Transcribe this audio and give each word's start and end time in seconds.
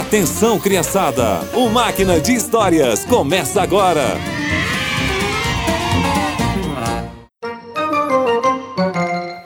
Atenção, 0.00 0.58
criançada! 0.58 1.42
O 1.52 1.68
Máquina 1.68 2.18
de 2.18 2.32
Histórias 2.32 3.04
começa 3.04 3.60
agora! 3.60 4.16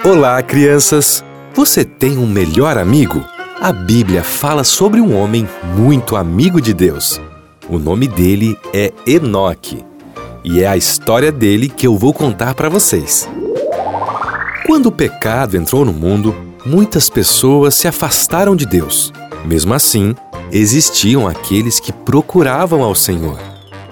Olá, 0.05 0.41
crianças! 0.45 1.25
Você 1.55 1.85
tem 1.85 2.17
um 2.17 2.27
melhor 2.27 2.79
amigo? 2.79 3.21
A 3.61 3.73
Bíblia 3.73 4.23
fala 4.23 4.63
sobre 4.63 5.01
um 5.01 5.19
homem 5.19 5.47
muito 5.77 6.15
amigo 6.15 6.61
de 6.61 6.73
Deus. 6.73 7.21
O 7.69 7.77
nome 7.77 8.07
dele 8.07 8.57
é 8.73 8.93
Enoque. 9.05 9.85
E 10.45 10.63
é 10.63 10.69
a 10.69 10.77
história 10.77 11.33
dele 11.33 11.69
que 11.69 11.85
eu 11.85 11.99
vou 11.99 12.15
contar 12.15 12.55
para 12.55 12.69
vocês. 12.69 13.29
Quando 14.65 14.87
o 14.87 14.93
pecado 14.93 15.57
entrou 15.57 15.85
no 15.85 15.93
mundo, 15.93 16.33
muitas 16.65 17.11
pessoas 17.11 17.75
se 17.75 17.89
afastaram 17.89 18.55
de 18.55 18.65
Deus. 18.65 19.13
Mesmo 19.45 19.75
assim, 19.75 20.15
existiam 20.55 21.27
aqueles 21.27 21.81
que 21.81 21.93
procuravam 21.93 22.83
ao 22.83 22.95
Senhor. 22.95 23.39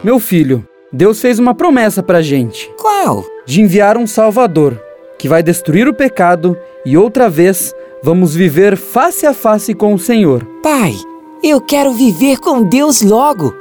Meu 0.02 0.20
filho, 0.20 0.64
Deus 0.92 1.20
fez 1.20 1.38
uma 1.40 1.54
promessa 1.54 2.02
pra 2.02 2.22
gente. 2.22 2.70
Qual? 2.80 3.24
De 3.44 3.60
enviar 3.60 3.98
um 3.98 4.06
Salvador, 4.06 4.80
que 5.18 5.28
vai 5.28 5.42
destruir 5.42 5.88
o 5.88 5.94
pecado 5.94 6.56
e 6.86 6.96
outra 6.96 7.28
vez 7.28 7.74
vamos 8.02 8.34
viver 8.34 8.76
face 8.76 9.26
a 9.26 9.34
face 9.34 9.74
com 9.74 9.92
o 9.92 9.98
Senhor. 9.98 10.44
Pai, 10.62 10.94
eu 11.42 11.60
quero 11.60 11.92
viver 11.92 12.38
com 12.38 12.62
Deus 12.62 13.02
logo. 13.02 13.52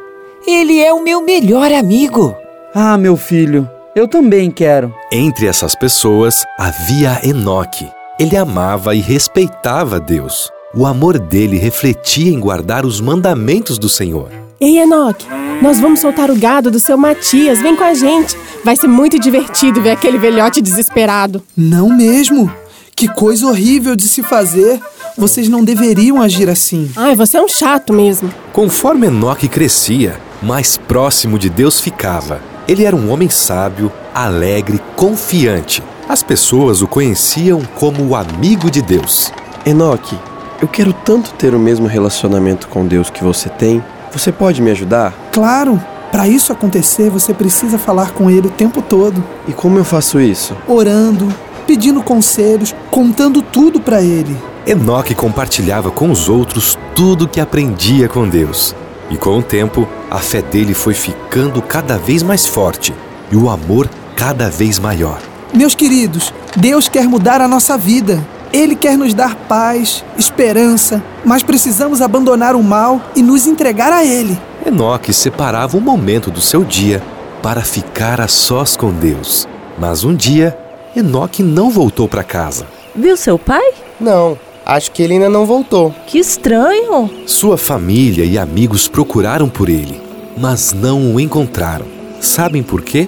Ele 0.45 0.79
é 0.79 0.93
o 0.93 1.03
meu 1.03 1.21
melhor 1.21 1.71
amigo. 1.71 2.35
Ah, 2.73 2.97
meu 2.97 3.17
filho, 3.17 3.67
eu 3.95 4.07
também 4.07 4.51
quero. 4.51 4.93
Entre 5.11 5.47
essas 5.47 5.75
pessoas 5.75 6.45
havia 6.57 7.19
Enoque. 7.23 7.89
Ele 8.19 8.37
amava 8.37 8.93
e 8.95 8.99
respeitava 8.99 9.99
Deus. 9.99 10.51
O 10.73 10.85
amor 10.85 11.19
dele 11.19 11.57
refletia 11.57 12.31
em 12.31 12.39
guardar 12.39 12.85
os 12.85 13.01
mandamentos 13.01 13.77
do 13.77 13.89
Senhor. 13.89 14.29
Ei, 14.57 14.79
Enoque, 14.79 15.27
nós 15.61 15.81
vamos 15.81 15.99
soltar 15.99 16.31
o 16.31 16.35
gado 16.35 16.71
do 16.71 16.79
seu 16.79 16.97
Matias. 16.97 17.59
Vem 17.61 17.75
com 17.75 17.83
a 17.83 17.93
gente. 17.93 18.37
Vai 18.63 18.77
ser 18.77 18.87
muito 18.87 19.19
divertido 19.19 19.81
ver 19.81 19.91
aquele 19.91 20.17
velhote 20.17 20.61
desesperado. 20.61 21.43
Não 21.57 21.89
mesmo? 21.89 22.49
Que 22.95 23.09
coisa 23.09 23.47
horrível 23.47 23.97
de 23.97 24.07
se 24.07 24.23
fazer. 24.23 24.79
Vocês 25.17 25.49
não 25.49 25.61
deveriam 25.61 26.21
agir 26.21 26.49
assim. 26.49 26.89
Ai, 26.95 27.17
você 27.17 27.35
é 27.35 27.41
um 27.41 27.49
chato 27.49 27.91
mesmo. 27.91 28.33
Conforme 28.53 29.07
Enoque 29.07 29.49
crescia, 29.49 30.17
mais 30.41 30.77
próximo 30.77 31.37
de 31.37 31.49
Deus 31.49 31.81
ficava. 31.81 32.39
Ele 32.65 32.85
era 32.85 32.95
um 32.95 33.11
homem 33.11 33.29
sábio, 33.29 33.91
alegre, 34.15 34.79
confiante. 34.95 35.83
As 36.07 36.23
pessoas 36.23 36.81
o 36.81 36.87
conheciam 36.87 37.61
como 37.75 38.07
o 38.07 38.15
amigo 38.15 38.71
de 38.71 38.81
Deus. 38.81 39.33
Enoque, 39.65 40.17
eu 40.61 40.67
quero 40.67 40.93
tanto 40.93 41.33
ter 41.33 41.53
o 41.55 41.59
mesmo 41.59 41.87
relacionamento 41.87 42.67
com 42.67 42.85
Deus 42.85 43.09
que 43.09 43.23
você 43.23 43.49
tem. 43.49 43.83
Você 44.11 44.31
pode 44.31 44.61
me 44.61 44.69
ajudar? 44.71 45.13
Claro, 45.31 45.81
para 46.11 46.27
isso 46.27 46.51
acontecer, 46.51 47.09
você 47.09 47.33
precisa 47.33 47.77
falar 47.77 48.11
com 48.11 48.29
ele 48.29 48.47
o 48.47 48.51
tempo 48.51 48.81
todo, 48.81 49.23
E 49.47 49.53
como 49.53 49.77
eu 49.77 49.85
faço 49.85 50.19
isso? 50.19 50.55
orando, 50.67 51.27
pedindo 51.65 52.03
conselhos, 52.03 52.75
contando 52.91 53.41
tudo 53.41 53.79
para 53.79 54.01
ele. 54.01 54.35
Enoque 54.67 55.15
compartilhava 55.15 55.89
com 55.89 56.11
os 56.11 56.29
outros 56.29 56.77
tudo 56.93 57.27
que 57.27 57.39
aprendia 57.39 58.07
com 58.07 58.27
Deus. 58.27 58.75
E 59.09 59.17
com 59.17 59.39
o 59.39 59.41
tempo, 59.41 59.87
a 60.09 60.19
fé 60.19 60.41
dele 60.41 60.73
foi 60.73 60.93
ficando 60.93 61.61
cada 61.61 61.97
vez 61.97 62.21
mais 62.21 62.45
forte 62.45 62.93
e 63.31 63.35
o 63.35 63.49
amor 63.49 63.89
cada 64.15 64.49
vez 64.49 64.77
maior. 64.77 65.19
Meus 65.53 65.73
queridos, 65.75 66.33
Deus 66.55 66.87
quer 66.87 67.07
mudar 67.07 67.41
a 67.41 67.47
nossa 67.47 67.77
vida. 67.77 68.25
Ele 68.53 68.75
quer 68.75 68.97
nos 68.97 69.13
dar 69.13 69.35
paz, 69.35 70.03
esperança, 70.17 71.01
mas 71.23 71.41
precisamos 71.41 72.01
abandonar 72.01 72.55
o 72.55 72.63
mal 72.63 73.01
e 73.15 73.21
nos 73.21 73.47
entregar 73.47 73.93
a 73.93 74.03
Ele. 74.03 74.37
Enoque 74.65 75.13
separava 75.13 75.77
um 75.77 75.81
momento 75.81 76.29
do 76.29 76.41
seu 76.41 76.63
dia 76.63 77.01
para 77.41 77.61
ficar 77.61 78.21
a 78.21 78.27
sós 78.27 78.75
com 78.75 78.91
Deus. 78.91 79.47
Mas 79.79 80.03
um 80.03 80.13
dia, 80.13 80.57
Enoque 80.95 81.41
não 81.41 81.69
voltou 81.69 82.07
para 82.07 82.23
casa. 82.23 82.67
Viu 82.95 83.15
seu 83.15 83.39
pai? 83.39 83.73
Não, 83.99 84.37
acho 84.65 84.91
que 84.91 85.01
ele 85.01 85.13
ainda 85.13 85.29
não 85.29 85.45
voltou. 85.45 85.95
Que 86.05 86.19
estranho. 86.19 87.09
Sua 87.25 87.57
família 87.57 88.25
e 88.25 88.37
amigos 88.37 88.87
procuraram 88.87 89.47
por 89.47 89.69
ele, 89.69 90.01
mas 90.37 90.73
não 90.73 91.15
o 91.15 91.19
encontraram. 91.19 91.85
Sabem 92.19 92.61
por 92.61 92.81
quê? 92.81 93.07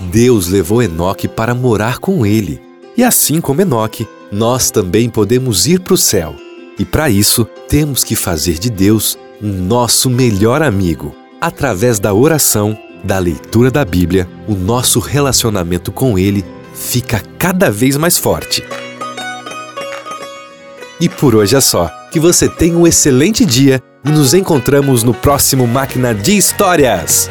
Deus 0.00 0.48
levou 0.48 0.82
Enoque 0.82 1.28
para 1.28 1.54
morar 1.54 1.98
com 1.98 2.26
ele. 2.26 2.60
E 2.96 3.04
assim 3.04 3.40
como 3.40 3.62
Enoque, 3.62 4.06
nós 4.30 4.70
também 4.70 5.08
podemos 5.08 5.66
ir 5.66 5.80
para 5.80 5.94
o 5.94 5.98
céu. 5.98 6.36
E 6.78 6.84
para 6.84 7.10
isso, 7.10 7.44
temos 7.68 8.04
que 8.04 8.14
fazer 8.14 8.58
de 8.58 8.70
Deus 8.70 9.18
um 9.42 9.52
nosso 9.52 10.08
melhor 10.08 10.62
amigo. 10.62 11.14
Através 11.40 11.98
da 11.98 12.14
oração, 12.14 12.78
da 13.02 13.18
leitura 13.18 13.70
da 13.70 13.84
Bíblia, 13.84 14.28
o 14.46 14.54
nosso 14.54 15.00
relacionamento 15.00 15.90
com 15.90 16.18
Ele 16.18 16.44
fica 16.74 17.22
cada 17.38 17.70
vez 17.70 17.96
mais 17.96 18.16
forte. 18.16 18.62
E 21.00 21.08
por 21.08 21.34
hoje 21.34 21.56
é 21.56 21.60
só. 21.60 21.90
Que 22.12 22.20
você 22.20 22.48
tenha 22.48 22.76
um 22.76 22.86
excelente 22.86 23.44
dia 23.44 23.82
e 24.04 24.10
nos 24.10 24.34
encontramos 24.34 25.02
no 25.02 25.14
próximo 25.14 25.66
Máquina 25.66 26.14
de 26.14 26.36
Histórias. 26.36 27.30